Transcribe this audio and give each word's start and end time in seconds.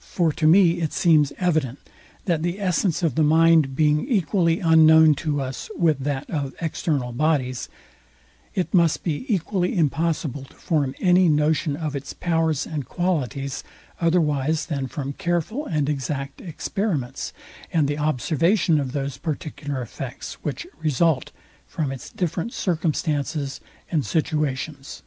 For 0.00 0.32
to 0.32 0.46
me 0.48 0.80
it 0.80 0.92
seems 0.92 1.32
evident, 1.38 1.78
that 2.24 2.42
the 2.42 2.58
essence 2.60 3.04
of 3.04 3.14
the 3.14 3.22
mind 3.22 3.76
being 3.76 4.08
equally 4.08 4.58
unknown 4.58 5.14
to 5.22 5.40
us 5.40 5.70
with 5.76 6.00
that 6.00 6.28
of 6.28 6.52
external 6.60 7.12
bodies, 7.12 7.68
it 8.56 8.74
must 8.74 9.04
be 9.04 9.24
equally 9.32 9.78
impossible 9.78 10.42
to 10.46 10.54
form 10.56 10.96
any 11.00 11.28
notion 11.28 11.76
of 11.76 11.94
its 11.94 12.12
powers 12.12 12.66
and 12.66 12.86
qualities 12.88 13.62
otherwise 14.00 14.66
than 14.66 14.88
from 14.88 15.12
careful 15.12 15.64
and 15.66 15.88
exact 15.88 16.40
experiments, 16.40 17.32
and 17.72 17.86
the 17.86 17.98
observation 17.98 18.80
of 18.80 18.90
those 18.90 19.16
particular 19.16 19.80
effects, 19.80 20.38
which 20.42 20.66
result 20.80 21.30
from 21.68 21.92
its 21.92 22.10
different 22.10 22.52
circumstances 22.52 23.60
and 23.92 24.04
situations. 24.04 25.04